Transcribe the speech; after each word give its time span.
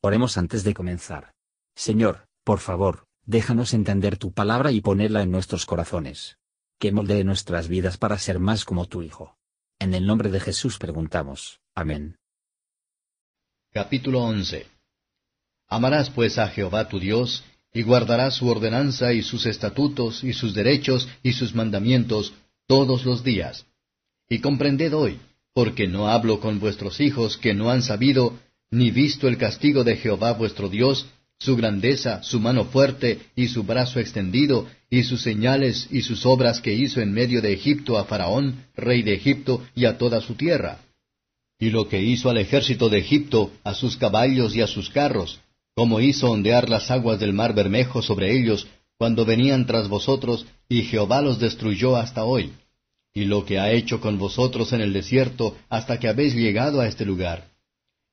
Oremos 0.00 0.38
antes 0.38 0.62
de 0.62 0.74
comenzar. 0.74 1.32
Señor, 1.74 2.28
por 2.44 2.60
favor, 2.60 3.06
déjanos 3.26 3.74
entender 3.74 4.16
tu 4.16 4.32
palabra 4.32 4.70
y 4.70 4.80
ponerla 4.80 5.22
en 5.22 5.32
nuestros 5.32 5.66
corazones. 5.66 6.38
Que 6.78 6.92
moldee 6.92 7.24
nuestras 7.24 7.66
vidas 7.66 7.98
para 7.98 8.16
ser 8.18 8.38
más 8.38 8.64
como 8.64 8.86
tu 8.86 9.02
Hijo. 9.02 9.36
En 9.80 9.94
el 9.94 10.06
nombre 10.06 10.30
de 10.30 10.38
Jesús 10.38 10.78
preguntamos. 10.78 11.60
Amén. 11.74 12.16
Capítulo 13.72 14.22
11 14.22 14.66
Amarás 15.68 16.10
pues 16.10 16.38
a 16.38 16.48
Jehová 16.48 16.88
tu 16.88 17.00
Dios, 17.00 17.44
y 17.74 17.82
guardarás 17.82 18.34
su 18.34 18.48
ordenanza 18.48 19.12
y 19.12 19.22
sus 19.22 19.46
estatutos 19.46 20.24
y 20.24 20.32
sus 20.32 20.54
derechos 20.54 21.08
y 21.22 21.32
sus 21.32 21.54
mandamientos 21.54 22.32
todos 22.66 23.04
los 23.04 23.24
días. 23.24 23.66
Y 24.28 24.40
comprended 24.40 24.94
hoy, 24.94 25.20
porque 25.52 25.88
no 25.88 26.08
hablo 26.08 26.40
con 26.40 26.60
vuestros 26.60 27.00
hijos 27.00 27.36
que 27.36 27.52
no 27.52 27.70
han 27.70 27.82
sabido 27.82 28.38
ni 28.70 28.90
visto 28.90 29.28
el 29.28 29.38
castigo 29.38 29.84
de 29.84 29.96
Jehová 29.96 30.32
vuestro 30.32 30.68
Dios, 30.68 31.06
su 31.38 31.56
grandeza, 31.56 32.22
su 32.22 32.40
mano 32.40 32.64
fuerte 32.64 33.20
y 33.36 33.48
su 33.48 33.62
brazo 33.62 34.00
extendido, 34.00 34.66
y 34.90 35.04
sus 35.04 35.22
señales 35.22 35.88
y 35.90 36.02
sus 36.02 36.26
obras 36.26 36.60
que 36.60 36.74
hizo 36.74 37.00
en 37.00 37.12
medio 37.12 37.40
de 37.40 37.52
Egipto 37.52 37.98
a 37.98 38.04
Faraón, 38.04 38.64
rey 38.74 39.02
de 39.02 39.14
Egipto, 39.14 39.62
y 39.74 39.84
a 39.84 39.98
toda 39.98 40.20
su 40.20 40.34
tierra. 40.34 40.78
Y 41.60 41.70
lo 41.70 41.88
que 41.88 42.02
hizo 42.02 42.30
al 42.30 42.38
ejército 42.38 42.88
de 42.88 42.98
Egipto, 42.98 43.52
a 43.64 43.74
sus 43.74 43.96
caballos 43.96 44.54
y 44.54 44.62
a 44.62 44.66
sus 44.66 44.90
carros, 44.90 45.40
como 45.74 46.00
hizo 46.00 46.30
ondear 46.30 46.68
las 46.68 46.90
aguas 46.90 47.20
del 47.20 47.32
mar 47.32 47.54
Bermejo 47.54 48.02
sobre 48.02 48.36
ellos, 48.36 48.66
cuando 48.96 49.24
venían 49.24 49.66
tras 49.66 49.88
vosotros, 49.88 50.46
y 50.68 50.82
Jehová 50.82 51.22
los 51.22 51.38
destruyó 51.38 51.96
hasta 51.96 52.24
hoy. 52.24 52.52
Y 53.14 53.24
lo 53.24 53.44
que 53.44 53.58
ha 53.58 53.70
hecho 53.72 54.00
con 54.00 54.18
vosotros 54.18 54.72
en 54.72 54.80
el 54.80 54.92
desierto, 54.92 55.56
hasta 55.68 55.98
que 56.00 56.08
habéis 56.08 56.34
llegado 56.34 56.80
a 56.80 56.88
este 56.88 57.04
lugar 57.04 57.47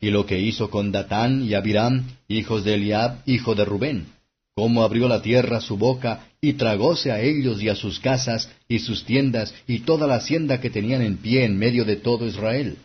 y 0.05 0.11
lo 0.11 0.27
que 0.27 0.39
hizo 0.39 0.69
con 0.69 0.91
Datán 0.91 1.43
y 1.43 1.55
Abiram, 1.55 2.05
hijos 2.27 2.63
de 2.63 2.75
Eliab, 2.75 3.23
hijo 3.25 3.55
de 3.55 3.65
Rubén, 3.65 4.05
cómo 4.53 4.83
abrió 4.83 5.07
la 5.07 5.23
tierra 5.23 5.61
su 5.61 5.77
boca, 5.77 6.27
y 6.39 6.53
tragóse 6.53 7.11
a 7.11 7.21
ellos 7.21 7.59
y 7.59 7.69
a 7.69 7.75
sus 7.75 7.99
casas, 7.99 8.47
y 8.67 8.77
sus 8.77 9.03
tiendas, 9.03 9.51
y 9.65 9.79
toda 9.79 10.05
la 10.05 10.17
hacienda 10.17 10.61
que 10.61 10.69
tenían 10.69 11.01
en 11.01 11.17
pie 11.17 11.43
en 11.43 11.57
medio 11.57 11.85
de 11.85 11.95
todo 11.95 12.27
Israel. 12.27 12.77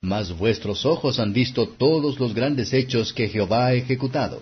Mas 0.00 0.38
vuestros 0.38 0.86
ojos 0.86 1.18
han 1.18 1.32
visto 1.32 1.66
todos 1.66 2.20
los 2.20 2.32
grandes 2.32 2.72
hechos 2.72 3.12
que 3.12 3.28
Jehová 3.28 3.66
ha 3.66 3.74
ejecutado. 3.74 4.40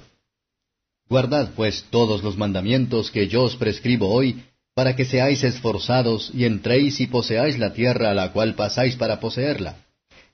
Guardad 1.08 1.52
pues 1.56 1.86
todos 1.88 2.22
los 2.22 2.36
mandamientos 2.36 3.10
que 3.10 3.28
yo 3.28 3.44
os 3.44 3.56
prescribo 3.56 4.10
hoy, 4.10 4.42
para 4.74 4.94
que 4.94 5.06
seáis 5.06 5.42
esforzados 5.42 6.30
y 6.34 6.44
entréis 6.44 7.00
y 7.00 7.06
poseáis 7.06 7.58
la 7.58 7.72
tierra 7.72 8.10
a 8.10 8.14
la 8.14 8.30
cual 8.30 8.54
pasáis 8.56 8.94
para 8.94 9.20
poseerla 9.20 9.78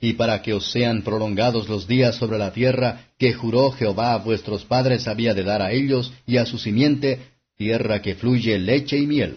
y 0.01 0.15
para 0.15 0.41
que 0.41 0.55
os 0.55 0.73
sean 0.73 1.03
prolongados 1.03 1.69
los 1.69 1.87
días 1.87 2.17
sobre 2.17 2.39
la 2.39 2.53
tierra 2.53 3.09
que 3.19 3.35
juró 3.35 3.71
Jehová 3.71 4.15
a 4.15 4.19
vuestros 4.19 4.65
padres 4.65 5.07
había 5.07 5.35
de 5.35 5.45
dar 5.45 5.61
a 5.61 5.73
ellos 5.73 6.13
y 6.27 6.39
a 6.39 6.47
su 6.47 6.59
simiente, 6.59 7.21
tierra 7.57 8.01
que 8.01 8.15
fluye 8.15 8.59
leche 8.59 8.97
y 8.97 9.07
miel. 9.07 9.37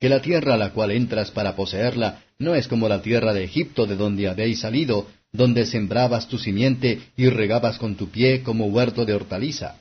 Que 0.00 0.08
la 0.08 0.22
tierra 0.22 0.54
a 0.54 0.56
la 0.56 0.70
cual 0.70 0.92
entras 0.92 1.30
para 1.30 1.54
poseerla 1.54 2.22
no 2.38 2.54
es 2.54 2.68
como 2.68 2.88
la 2.88 3.02
tierra 3.02 3.34
de 3.34 3.44
Egipto 3.44 3.86
de 3.86 3.96
donde 3.96 4.28
habéis 4.28 4.60
salido, 4.60 5.06
donde 5.30 5.66
sembrabas 5.66 6.26
tu 6.26 6.38
simiente 6.38 7.00
y 7.16 7.28
regabas 7.28 7.78
con 7.78 7.96
tu 7.96 8.08
pie 8.08 8.42
como 8.42 8.66
huerto 8.66 9.04
de 9.04 9.12
hortaliza. 9.12 9.76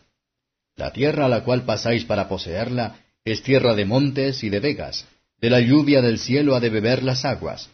La 0.75 0.91
tierra 0.91 1.25
a 1.25 1.29
la 1.29 1.43
cual 1.43 1.63
pasáis 1.63 2.03
para 2.03 2.27
poseerla 2.27 2.97
es 3.23 3.43
tierra 3.43 3.75
de 3.75 3.85
montes 3.85 4.43
y 4.43 4.49
de 4.49 4.59
vegas, 4.59 5.07
de 5.39 5.49
la 5.49 5.61
lluvia 5.61 6.01
del 6.01 6.19
cielo 6.19 6.55
ha 6.55 6.59
de 6.59 6.69
beber 6.69 7.01
las 7.01 7.23
aguas 7.23 7.69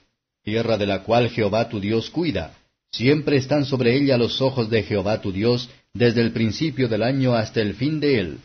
tierra 0.48 0.78
de 0.78 0.86
la 0.86 1.03
cual 1.03 1.30
Jehová 1.30 1.67
tu 1.67 1.81
Dios 1.81 2.09
cuida. 2.09 2.53
Siempre 2.90 3.36
están 3.36 3.66
sobre 3.66 3.98
ella 3.98 4.17
los 4.17 4.40
ojos 4.40 4.70
de 4.70 4.81
Jehová 4.81 5.20
tu 5.20 5.34
Dios, 5.34 5.70
desde 5.94 6.22
el 6.22 6.31
principio 6.31 6.88
del 6.88 7.03
año 7.03 7.36
hasta 7.36 7.59
el 7.59 7.73
fin 7.73 8.00
de 8.00 8.20
él. 8.20 8.38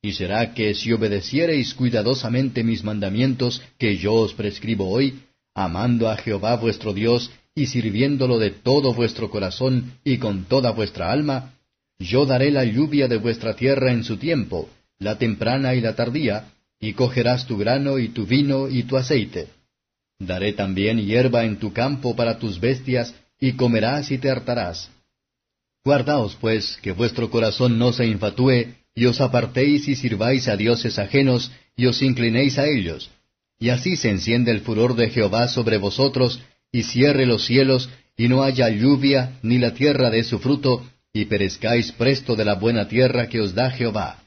Y 0.00 0.12
será 0.12 0.54
que 0.54 0.72
si 0.72 0.90
obedeciereis 0.90 1.74
cuidadosamente 1.74 2.64
mis 2.64 2.82
mandamientos 2.82 3.60
que 3.76 3.98
yo 3.98 4.14
os 4.14 4.32
prescribo 4.32 4.88
hoy, 4.88 5.20
amando 5.54 6.08
a 6.08 6.16
Jehová 6.16 6.56
vuestro 6.56 6.94
Dios 6.94 7.30
y 7.54 7.66
sirviéndolo 7.66 8.38
de 8.38 8.50
todo 8.50 8.94
vuestro 8.94 9.28
corazón 9.28 9.98
y 10.02 10.16
con 10.16 10.46
toda 10.46 10.70
vuestra 10.70 11.12
alma, 11.12 11.52
yo 11.98 12.24
daré 12.24 12.50
la 12.50 12.64
lluvia 12.64 13.06
de 13.06 13.18
vuestra 13.18 13.54
tierra 13.54 13.92
en 13.92 14.02
su 14.02 14.16
tiempo, 14.16 14.70
la 14.98 15.18
temprana 15.18 15.74
y 15.74 15.82
la 15.82 15.94
tardía, 15.94 16.46
y 16.80 16.94
cogerás 16.94 17.46
tu 17.46 17.58
grano 17.58 17.98
y 17.98 18.08
tu 18.08 18.24
vino 18.24 18.66
y 18.66 18.84
tu 18.84 18.96
aceite. 18.96 19.48
Daré 20.18 20.52
también 20.52 20.98
hierba 20.98 21.44
en 21.44 21.58
tu 21.58 21.72
campo 21.72 22.14
para 22.14 22.38
tus 22.38 22.60
bestias, 22.60 23.14
y 23.40 23.52
comerás 23.52 24.10
y 24.10 24.18
te 24.18 24.30
hartarás. 24.30 24.90
Guardaos, 25.84 26.36
pues, 26.40 26.78
que 26.82 26.92
vuestro 26.92 27.30
corazón 27.30 27.78
no 27.78 27.92
se 27.92 28.06
infatúe, 28.06 28.74
y 28.94 29.06
os 29.06 29.20
apartéis 29.20 29.88
y 29.88 29.96
sirváis 29.96 30.48
a 30.48 30.56
dioses 30.56 30.98
ajenos, 30.98 31.50
y 31.76 31.86
os 31.86 32.00
inclinéis 32.00 32.58
a 32.58 32.66
ellos. 32.66 33.10
Y 33.58 33.68
así 33.70 33.96
se 33.96 34.10
enciende 34.10 34.50
el 34.50 34.60
furor 34.60 34.94
de 34.94 35.10
Jehová 35.10 35.48
sobre 35.48 35.78
vosotros, 35.78 36.40
y 36.72 36.84
cierre 36.84 37.26
los 37.26 37.44
cielos, 37.44 37.90
y 38.16 38.28
no 38.28 38.42
haya 38.42 38.68
lluvia, 38.70 39.38
ni 39.42 39.58
la 39.58 39.74
tierra 39.74 40.10
dé 40.10 40.22
su 40.24 40.38
fruto, 40.38 40.86
y 41.12 41.26
perezcáis 41.26 41.92
presto 41.92 42.34
de 42.36 42.44
la 42.44 42.54
buena 42.54 42.88
tierra 42.88 43.28
que 43.28 43.40
os 43.40 43.54
da 43.54 43.70
Jehová. 43.70 44.22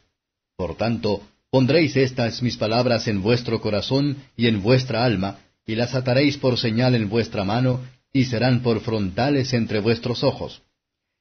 Por 0.55 0.75
tanto, 0.75 1.21
pondréis 1.49 1.95
estas 1.97 2.41
mis 2.41 2.57
palabras 2.57 3.07
en 3.07 3.21
vuestro 3.21 3.61
corazón 3.61 4.17
y 4.35 4.47
en 4.47 4.61
vuestra 4.61 5.03
alma, 5.03 5.39
y 5.67 5.75
las 5.75 5.93
ataréis 5.93 6.37
por 6.37 6.57
señal 6.57 6.95
en 6.95 7.09
vuestra 7.09 7.43
mano, 7.43 7.81
y 8.13 8.23
serán 8.23 8.63
por 8.63 8.79
frontales 8.79 9.53
entre 9.53 9.81
vuestros 9.81 10.23
ojos. 10.23 10.63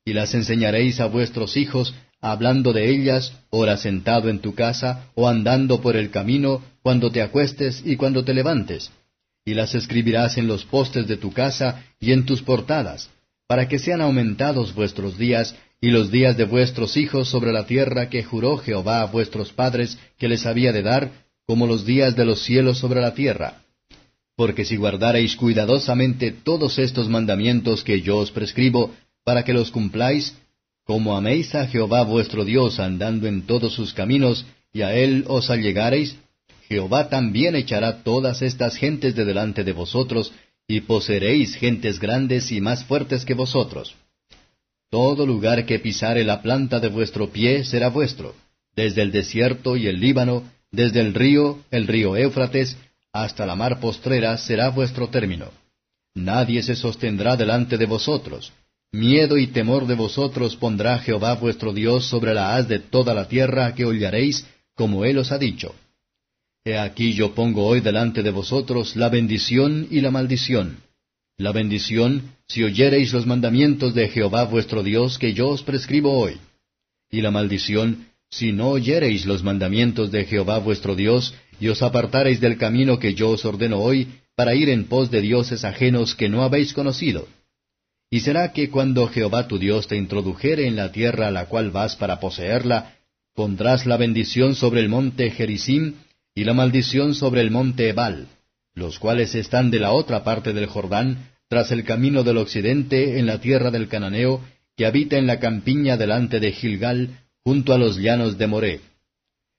Y 0.05 0.13
las 0.13 0.35
enseñaréis 0.35 1.01
a 1.01 1.07
vuestros 1.07 1.57
hijos, 1.57 1.95
hablando 2.21 2.73
de 2.73 2.89
ellas, 2.89 3.33
ora 3.51 3.77
sentado 3.77 4.31
en 4.31 4.39
tu 4.39 4.55
casa, 4.55 5.11
o 5.17 5.29
andando 5.29 5.81
por 5.81 5.97
el 5.97 6.11
camino, 6.11 6.63
cuando 6.81 7.11
te 7.11 7.23
acuestes 7.23 7.83
y 7.85 7.97
cuando 7.97 8.25
te 8.25 8.33
levantes. 8.33 8.93
Y 9.45 9.55
las 9.55 9.75
escribirás 9.75 10.39
en 10.39 10.47
los 10.47 10.65
postes 10.65 11.09
de 11.09 11.17
tu 11.17 11.33
casa 11.33 11.85
y 11.99 12.13
en 12.13 12.25
tus 12.25 12.43
portadas, 12.43 13.11
para 13.49 13.67
que 13.67 13.81
sean 13.81 14.01
aumentados 14.01 14.75
vuestros 14.75 15.19
días, 15.19 15.57
y 15.81 15.91
los 15.91 16.13
días 16.13 16.37
de 16.37 16.45
vuestros 16.45 16.97
hijos 16.97 17.29
sobre 17.29 17.53
la 17.53 17.67
tierra 17.67 18.09
que 18.09 18.23
juró 18.23 18.59
Jehová 18.59 19.03
a 19.03 19.07
vuestros 19.07 19.53
padres 19.53 19.99
que 20.19 20.29
les 20.29 20.47
había 20.47 20.73
de 20.73 20.83
dar, 20.83 21.11
como 21.47 21.67
los 21.67 21.85
días 21.85 22.15
de 22.15 22.25
los 22.25 22.43
cielos 22.43 22.79
sobre 22.79 23.01
la 23.01 23.13
tierra 23.13 23.66
porque 24.37 24.65
si 24.67 24.77
guardareis 24.77 25.35
cuidadosamente 25.35 26.31
todos 26.31 26.79
estos 26.79 27.09
mandamientos 27.09 27.83
que 27.83 28.03
yo 28.03 28.19
os 28.19 28.31
prescribo, 28.31 28.95
para 29.25 29.45
que 29.45 29.55
los 29.55 29.71
cumpláis, 29.71 30.37
como 30.85 31.17
améis 31.17 31.55
a 31.55 31.67
Jehová 31.67 32.03
vuestro 32.03 32.45
Dios 32.45 32.79
andando 32.79 33.27
en 33.27 33.47
todos 33.47 33.73
sus 33.73 33.93
caminos, 33.95 34.47
y 34.73 34.83
a 34.83 34.95
él 34.95 35.25
os 35.27 35.51
allegareis, 35.51 36.17
Jehová 36.69 37.09
también 37.09 37.57
echará 37.57 38.03
todas 38.03 38.43
estas 38.43 38.77
gentes 38.77 39.15
de 39.15 39.25
delante 39.25 39.65
de 39.65 39.73
vosotros, 39.73 40.33
y 40.69 40.81
poseeréis 40.81 41.55
gentes 41.55 41.99
grandes 41.99 42.53
y 42.53 42.61
más 42.61 42.85
fuertes 42.85 43.25
que 43.25 43.35
vosotros. 43.35 43.95
Todo 44.91 45.27
lugar 45.27 45.65
que 45.65 45.79
pisare 45.79 46.25
la 46.25 46.43
planta 46.43 46.79
de 46.79 46.89
vuestro 46.89 47.31
pie 47.31 47.65
será 47.65 47.89
vuestro, 47.89 48.35
desde 48.75 49.03
el 49.03 49.13
desierto 49.13 49.77
y 49.77 49.87
el 49.87 50.01
Líbano, 50.01 50.45
desde 50.71 51.01
el 51.01 51.15
río, 51.15 51.61
el 51.71 51.87
río 51.87 52.17
Éufrates, 52.17 52.77
hasta 53.23 53.47
la 53.47 53.57
mar 53.57 53.81
postrera 53.81 54.37
será 54.37 54.71
vuestro 54.71 55.09
término. 55.09 55.51
Nadie 56.15 56.63
se 56.63 56.75
sostendrá 56.75 57.37
delante 57.37 57.77
de 57.77 57.87
vosotros. 57.87 58.53
Miedo 58.93 59.37
y 59.37 59.49
temor 59.49 59.87
de 59.87 59.95
vosotros 59.95 60.57
pondrá 60.57 60.99
Jehová 60.99 61.35
vuestro 61.35 61.73
Dios 61.73 62.07
sobre 62.07 62.33
la 62.33 62.57
haz 62.57 62.69
de 62.69 62.79
toda 62.79 63.13
la 63.13 63.29
tierra 63.29 63.75
que 63.75 63.85
hollaréis, 63.85 64.47
como 64.75 65.05
él 65.05 65.19
os 65.19 65.33
ha 65.33 65.39
dicho. 65.39 65.75
He 66.65 66.79
aquí 66.79 67.13
yo 67.13 67.35
pongo 67.35 67.67
hoy 67.67 67.81
delante 67.81 68.23
de 68.23 68.31
vosotros 68.31 68.97
la 68.97 69.09
bendición 69.09 69.89
y 69.91 70.01
la 70.01 70.11
maldición. 70.11 70.79
La 71.39 71.53
bendición, 71.53 72.33
si 72.49 72.65
oyereis 72.65 73.13
los 73.13 73.27
mandamientos 73.27 73.95
de 73.95 74.09
Jehová 74.09 74.45
vuestro 74.45 74.83
Dios 74.83 75.19
que 75.19 75.35
yo 75.35 75.49
os 75.49 75.63
prescribo 75.63 76.19
hoy. 76.19 76.39
Y 77.11 77.21
la 77.21 77.31
maldición, 77.31 78.07
si 78.31 78.53
no 78.53 78.71
oyereis 78.71 79.27
los 79.27 79.43
mandamientos 79.43 80.11
de 80.11 80.25
Jehová 80.25 80.59
vuestro 80.59 80.97
Dios, 80.97 81.35
y 81.61 81.69
os 81.69 81.83
apartareis 81.83 82.41
del 82.41 82.59
camino 82.59 82.99
que 82.99 83.15
yo 83.15 83.31
os 83.31 83.45
ordeno 83.45 83.79
hoy, 83.79 84.09
para 84.35 84.55
ir 84.55 84.69
en 84.69 84.85
pos 84.85 85.11
de 85.11 85.23
dioses 85.23 85.65
ajenos 85.65 86.15
que 86.15 86.29
no 86.29 86.43
habéis 86.43 86.75
conocido. 86.75 87.27
Y 88.11 88.21
será 88.21 88.53
que 88.53 88.71
cuando 88.71 89.09
Jehová 89.09 89.49
tu 89.49 89.59
Dios 89.59 89.89
te 89.89 89.97
introdujere 89.97 90.67
en 90.67 90.77
la 90.77 90.93
tierra 90.93 91.29
a 91.29 91.31
la 91.31 91.47
cual 91.47 91.71
vas 91.71 91.97
para 91.97 92.21
poseerla, 92.21 92.95
pondrás 93.35 93.87
la 93.87 93.97
bendición 93.97 94.55
sobre 94.55 94.81
el 94.81 94.89
monte 94.89 95.31
Gerizim 95.31 95.95
y 96.35 96.45
la 96.45 96.55
maldición 96.55 97.15
sobre 97.15 97.41
el 97.41 97.51
monte 97.51 97.89
Ebal, 97.89 98.27
los 98.75 98.99
cuales 98.99 99.35
están 99.35 99.71
de 99.71 99.81
la 99.81 99.93
otra 99.93 100.23
parte 100.23 100.53
del 100.53 100.67
Jordán, 100.67 101.31
tras 101.49 101.73
el 101.73 101.85
camino 101.85 102.23
del 102.23 102.37
occidente 102.39 103.19
en 103.19 103.27
la 103.27 103.41
tierra 103.41 103.71
del 103.71 103.89
Cananeo, 103.89 104.43
que 104.77 104.85
habita 104.85 105.17
en 105.17 105.27
la 105.27 105.41
campiña 105.41 105.97
delante 105.97 106.41
de 106.41 106.53
Gilgal, 106.53 107.21
junto 107.43 107.73
a 107.73 107.79
los 107.79 107.97
llanos 107.97 108.37
de 108.37 108.47
Moré 108.47 108.81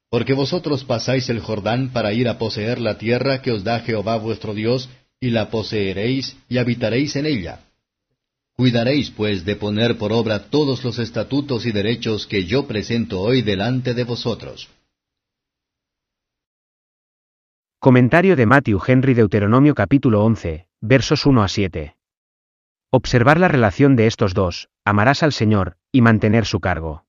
porque 0.09 0.33
vosotros 0.33 0.83
pasáis 0.83 1.30
el 1.30 1.39
Jordán 1.39 1.89
para 1.89 2.13
ir 2.13 2.30
a 2.30 2.38
poseer 2.38 2.80
la 2.80 2.98
tierra 2.98 3.42
que 3.42 3.51
os 3.51 3.63
da 3.63 3.80
Jehová 3.81 4.18
vuestro 4.18 4.54
Dios, 4.54 4.89
y 5.19 5.31
la 5.31 5.50
poseeréis 5.50 6.38
y 6.48 6.59
habitaréis 6.59 7.15
en 7.15 7.25
ella. 7.25 7.62
Cuidaréis, 8.56 9.12
pues, 9.12 9.45
de 9.45 9.56
poner 9.56 9.98
por 9.98 10.13
obra 10.13 10.50
todos 10.50 10.83
los 10.83 10.98
estatutos 10.98 11.65
y 11.65 11.71
derechos 11.71 12.25
que 12.25 12.45
yo 12.45 12.68
presento 12.68 13.21
hoy 13.21 13.42
delante 13.42 13.94
de 13.94 14.04
vosotros. 14.04 14.69
Comentario 17.80 18.36
de 18.36 18.45
Matthew 18.48 18.81
Henry 18.88 19.13
Deuteronomio 19.13 19.75
capítulo 19.75 20.24
11, 20.24 20.68
versos 20.81 21.25
1 21.25 21.44
a 21.44 21.48
7. 21.48 21.95
Observar 22.89 23.39
la 23.39 23.48
relación 23.48 23.95
de 23.95 24.07
estos 24.07 24.33
dos, 24.33 24.69
amarás 24.83 25.21
al 25.21 25.33
Señor, 25.33 25.77
y 25.92 26.01
mantener 26.01 26.45
su 26.45 26.60
cargo. 26.60 27.06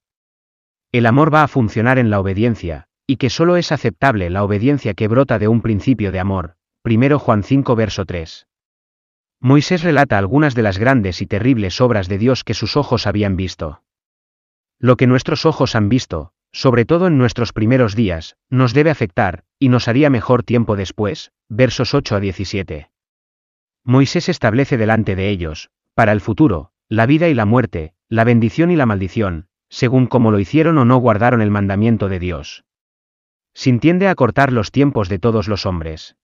El 0.93 1.07
amor 1.07 1.33
va 1.33 1.43
a 1.43 1.49
funcionar 1.49 1.99
en 1.99 2.11
la 2.11 2.21
obediencia, 2.21 2.88
y 3.11 3.17
que 3.17 3.31
solo 3.31 3.57
es 3.57 3.73
aceptable 3.73 4.29
la 4.29 4.45
obediencia 4.45 4.93
que 4.93 5.09
brota 5.09 5.39
de 5.39 5.49
un 5.49 5.63
principio 5.63 6.13
de 6.13 6.21
amor. 6.21 6.57
1 6.85 7.19
Juan 7.19 7.43
5 7.43 7.75
verso 7.75 8.05
3. 8.05 8.47
Moisés 9.41 9.83
relata 9.83 10.19
algunas 10.19 10.55
de 10.55 10.63
las 10.63 10.77
grandes 10.77 11.23
y 11.23 11.27
terribles 11.27 11.81
obras 11.81 12.09
de 12.09 12.19
Dios 12.19 12.45
que 12.45 12.53
sus 12.53 12.77
ojos 12.77 13.07
habían 13.07 13.35
visto. 13.35 13.83
Lo 14.79 14.99
que 14.99 15.07
nuestros 15.07 15.47
ojos 15.47 15.75
han 15.75 15.89
visto, 15.89 16.33
sobre 16.53 16.85
todo 16.85 17.07
en 17.07 17.17
nuestros 17.17 17.55
primeros 17.55 17.97
días, 17.97 18.37
nos 18.51 18.75
debe 18.75 18.91
afectar, 18.91 19.45
y 19.59 19.71
nos 19.71 19.89
haría 19.89 20.11
mejor 20.11 20.43
tiempo 20.43 20.77
después, 20.77 21.33
versos 21.49 21.95
8 21.95 22.17
a 22.17 22.21
17. 22.21 22.91
Moisés 23.85 24.29
establece 24.29 24.77
delante 24.77 25.17
de 25.17 25.31
ellos, 25.31 25.71
para 25.95 26.13
el 26.13 26.21
futuro, 26.21 26.73
la 26.91 27.07
vida 27.07 27.31
y 27.31 27.35
la 27.35 27.47
muerte, 27.47 27.95
la 28.11 28.25
bendición 28.25 28.71
y 28.71 28.77
la 28.77 28.85
maldición, 28.85 29.49
según 29.71 30.07
como 30.07 30.31
lo 30.31 30.41
hicieron 30.41 30.77
o 30.77 30.85
no 30.85 30.99
guardaron 30.99 31.41
el 31.41 31.51
mandamiento 31.51 32.11
de 32.11 32.19
Dios. 32.19 32.65
Sin 33.59 33.81
tiende 33.81 34.07
a 34.07 34.15
cortar 34.15 34.53
los 34.53 34.71
tiempos 34.71 35.09
de 35.09 35.19
todos 35.19 35.49
los 35.49 35.67
hombres. 35.67 36.15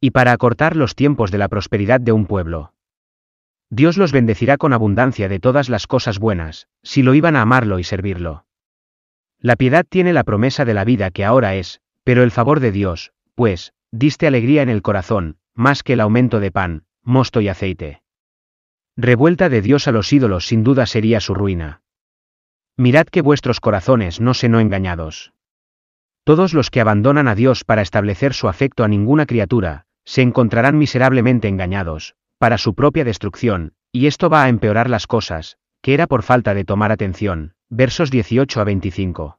Y 0.00 0.12
para 0.12 0.32
acortar 0.32 0.76
los 0.76 0.94
tiempos 0.94 1.30
de 1.30 1.36
la 1.36 1.48
prosperidad 1.48 2.00
de 2.00 2.12
un 2.12 2.24
pueblo. 2.24 2.72
Dios 3.68 3.98
los 3.98 4.12
bendecirá 4.12 4.56
con 4.56 4.72
abundancia 4.72 5.28
de 5.28 5.40
todas 5.40 5.68
las 5.68 5.86
cosas 5.86 6.18
buenas, 6.18 6.68
si 6.82 7.02
lo 7.02 7.12
iban 7.12 7.36
a 7.36 7.42
amarlo 7.42 7.78
y 7.78 7.84
servirlo. 7.84 8.46
La 9.40 9.56
piedad 9.56 9.84
tiene 9.86 10.14
la 10.14 10.24
promesa 10.24 10.64
de 10.64 10.72
la 10.72 10.86
vida 10.86 11.10
que 11.10 11.26
ahora 11.26 11.54
es, 11.54 11.82
pero 12.02 12.22
el 12.22 12.30
favor 12.30 12.60
de 12.60 12.72
Dios, 12.72 13.12
pues, 13.34 13.74
diste 13.90 14.26
alegría 14.26 14.62
en 14.62 14.70
el 14.70 14.80
corazón, 14.80 15.36
más 15.52 15.82
que 15.82 15.92
el 15.92 16.00
aumento 16.00 16.40
de 16.40 16.50
pan, 16.50 16.84
mosto 17.02 17.42
y 17.42 17.48
aceite. 17.48 18.00
Revuelta 18.96 19.50
de 19.50 19.60
Dios 19.60 19.86
a 19.86 19.92
los 19.92 20.10
ídolos 20.10 20.46
sin 20.46 20.64
duda 20.64 20.86
sería 20.86 21.20
su 21.20 21.34
ruina. 21.34 21.82
Mirad 22.78 23.04
que 23.04 23.20
vuestros 23.20 23.60
corazones 23.60 24.18
no 24.18 24.32
se 24.32 24.48
no 24.48 24.60
engañados. 24.60 25.34
Todos 26.24 26.54
los 26.54 26.70
que 26.70 26.80
abandonan 26.80 27.26
a 27.26 27.34
Dios 27.34 27.64
para 27.64 27.82
establecer 27.82 28.32
su 28.32 28.48
afecto 28.48 28.84
a 28.84 28.88
ninguna 28.88 29.26
criatura, 29.26 29.86
se 30.04 30.22
encontrarán 30.22 30.78
miserablemente 30.78 31.48
engañados, 31.48 32.14
para 32.38 32.58
su 32.58 32.74
propia 32.74 33.04
destrucción, 33.04 33.74
y 33.90 34.06
esto 34.06 34.30
va 34.30 34.44
a 34.44 34.48
empeorar 34.48 34.88
las 34.88 35.06
cosas, 35.06 35.58
que 35.80 35.94
era 35.94 36.06
por 36.06 36.22
falta 36.22 36.54
de 36.54 36.64
tomar 36.64 36.92
atención, 36.92 37.54
versos 37.68 38.10
18 38.10 38.60
a 38.60 38.64
25. 38.64 39.38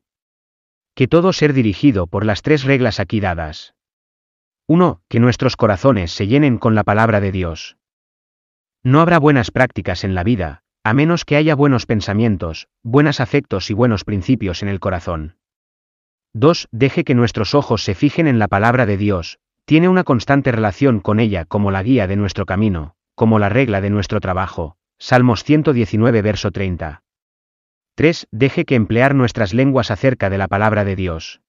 Que 0.94 1.08
todo 1.08 1.34
ser 1.34 1.54
dirigido 1.54 2.08
por 2.08 2.26
las 2.26 2.42
tres 2.42 2.64
reglas 2.64 3.00
aquí 3.00 3.20
dadas. 3.20 3.76
1. 4.68 5.02
Que 5.08 5.20
nuestros 5.20 5.56
corazones 5.56 6.12
se 6.12 6.28
llenen 6.28 6.58
con 6.58 6.76
la 6.76 6.84
palabra 6.84 7.20
de 7.20 7.32
Dios. 7.32 7.78
No 8.84 9.00
habrá 9.00 9.20
buenas 9.20 9.52
prácticas 9.52 10.04
en 10.04 10.16
la 10.16 10.24
vida, 10.24 10.64
a 10.84 10.94
menos 10.94 11.24
que 11.24 11.38
haya 11.38 11.56
buenos 11.56 11.86
pensamientos, 11.86 12.68
buenos 12.84 13.22
afectos 13.22 13.70
y 13.70 13.74
buenos 13.74 14.04
principios 14.04 14.62
en 14.62 14.70
el 14.70 14.82
corazón. 14.82 15.38
2. 16.36 16.68
Deje 16.72 17.04
que 17.04 17.14
nuestros 17.14 17.54
ojos 17.54 17.84
se 17.84 17.94
fijen 17.94 18.26
en 18.26 18.40
la 18.40 18.48
palabra 18.48 18.88
de 18.88 18.98
Dios, 18.98 19.38
tiene 19.66 19.88
una 19.88 20.04
constante 20.04 20.52
relación 20.52 21.00
con 21.00 21.20
ella 21.20 21.46
como 21.46 21.70
la 21.70 21.84
guía 21.84 22.08
de 22.08 22.16
nuestro 22.16 22.48
camino, 22.48 22.96
como 23.14 23.38
la 23.38 23.50
regla 23.50 23.82
de 23.82 23.92
nuestro 23.92 24.20
trabajo. 24.20 24.76
Salmos 24.98 25.44
119 25.44 26.22
verso 26.24 26.52
30. 26.52 27.04
3. 27.96 28.28
Deje 28.32 28.66
que 28.66 28.74
emplear 28.74 29.14
nuestras 29.14 29.54
lenguas 29.54 29.92
acerca 29.92 30.32
de 30.32 30.40
la 30.40 30.48
palabra 30.48 30.84
de 30.84 30.96
Dios. 30.96 31.42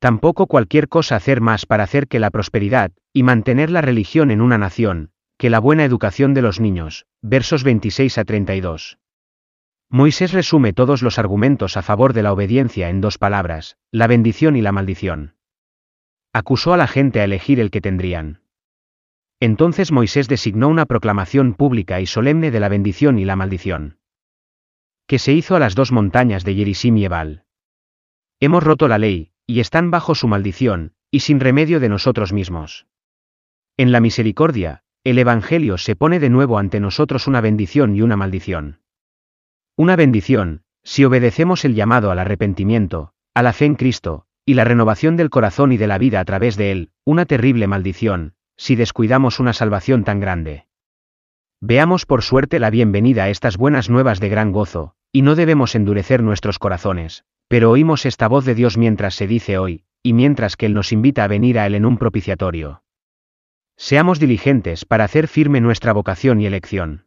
Tampoco 0.00 0.48
cualquier 0.48 0.88
cosa 0.88 1.14
hacer 1.14 1.40
más 1.40 1.64
para 1.64 1.84
hacer 1.84 2.08
que 2.08 2.18
la 2.18 2.30
prosperidad, 2.30 2.90
y 3.12 3.22
mantener 3.22 3.70
la 3.70 3.82
religión 3.82 4.32
en 4.32 4.40
una 4.40 4.58
nación, 4.58 5.12
que 5.38 5.48
la 5.48 5.60
buena 5.60 5.84
educación 5.84 6.34
de 6.34 6.42
los 6.42 6.58
niños. 6.58 7.06
Versos 7.22 7.62
26 7.62 8.18
a 8.18 8.24
32. 8.24 8.98
Moisés 9.92 10.32
resume 10.32 10.72
todos 10.72 11.02
los 11.02 11.18
argumentos 11.18 11.76
a 11.76 11.82
favor 11.82 12.14
de 12.14 12.22
la 12.22 12.32
obediencia 12.32 12.88
en 12.88 13.02
dos 13.02 13.18
palabras, 13.18 13.76
la 13.90 14.06
bendición 14.06 14.56
y 14.56 14.62
la 14.62 14.72
maldición. 14.72 15.36
Acusó 16.32 16.72
a 16.72 16.78
la 16.78 16.86
gente 16.86 17.20
a 17.20 17.24
elegir 17.24 17.60
el 17.60 17.70
que 17.70 17.82
tendrían. 17.82 18.40
Entonces 19.38 19.92
Moisés 19.92 20.28
designó 20.28 20.68
una 20.68 20.86
proclamación 20.86 21.52
pública 21.52 22.00
y 22.00 22.06
solemne 22.06 22.50
de 22.50 22.58
la 22.58 22.70
bendición 22.70 23.18
y 23.18 23.26
la 23.26 23.36
maldición 23.36 23.98
que 25.06 25.18
se 25.18 25.34
hizo 25.34 25.56
a 25.56 25.58
las 25.58 25.74
dos 25.74 25.92
montañas 25.92 26.42
de 26.42 26.54
Yerisim 26.54 26.96
y 26.96 27.04
Ebal. 27.04 27.44
Hemos 28.40 28.62
roto 28.62 28.88
la 28.88 28.96
ley, 28.96 29.32
y 29.46 29.60
están 29.60 29.90
bajo 29.90 30.14
su 30.14 30.26
maldición, 30.26 30.94
y 31.10 31.20
sin 31.20 31.38
remedio 31.38 31.80
de 31.80 31.90
nosotros 31.90 32.32
mismos. 32.32 32.86
En 33.76 33.92
la 33.92 34.00
misericordia, 34.00 34.84
el 35.04 35.18
Evangelio 35.18 35.76
se 35.76 35.96
pone 35.96 36.18
de 36.18 36.30
nuevo 36.30 36.56
ante 36.56 36.80
nosotros 36.80 37.26
una 37.26 37.42
bendición 37.42 37.94
y 37.94 38.00
una 38.00 38.16
maldición. 38.16 38.81
Una 39.76 39.96
bendición, 39.96 40.62
si 40.82 41.04
obedecemos 41.04 41.64
el 41.64 41.74
llamado 41.74 42.10
al 42.10 42.18
arrepentimiento, 42.18 43.14
a 43.34 43.42
la 43.42 43.54
fe 43.54 43.64
en 43.64 43.74
Cristo, 43.74 44.26
y 44.44 44.54
la 44.54 44.64
renovación 44.64 45.16
del 45.16 45.30
corazón 45.30 45.72
y 45.72 45.78
de 45.78 45.86
la 45.86 45.96
vida 45.96 46.20
a 46.20 46.24
través 46.24 46.56
de 46.56 46.72
él, 46.72 46.90
una 47.04 47.24
terrible 47.24 47.66
maldición, 47.66 48.34
si 48.56 48.76
descuidamos 48.76 49.40
una 49.40 49.54
salvación 49.54 50.04
tan 50.04 50.20
grande. 50.20 50.66
Veamos 51.60 52.04
por 52.04 52.22
suerte 52.22 52.58
la 52.58 52.68
bienvenida 52.68 53.24
a 53.24 53.28
estas 53.30 53.56
buenas 53.56 53.88
nuevas 53.88 54.20
de 54.20 54.28
gran 54.28 54.52
gozo, 54.52 54.94
y 55.10 55.22
no 55.22 55.36
debemos 55.36 55.74
endurecer 55.74 56.22
nuestros 56.22 56.58
corazones, 56.58 57.24
pero 57.48 57.70
oímos 57.70 58.04
esta 58.04 58.28
voz 58.28 58.44
de 58.44 58.54
Dios 58.54 58.76
mientras 58.76 59.14
se 59.14 59.26
dice 59.26 59.56
hoy, 59.56 59.84
y 60.02 60.12
mientras 60.12 60.56
que 60.56 60.66
Él 60.66 60.74
nos 60.74 60.92
invita 60.92 61.24
a 61.24 61.28
venir 61.28 61.58
a 61.58 61.66
Él 61.66 61.76
en 61.76 61.86
un 61.86 61.96
propiciatorio. 61.96 62.82
Seamos 63.76 64.18
diligentes 64.18 64.84
para 64.84 65.04
hacer 65.04 65.28
firme 65.28 65.60
nuestra 65.60 65.92
vocación 65.92 66.40
y 66.40 66.46
elección. 66.46 67.06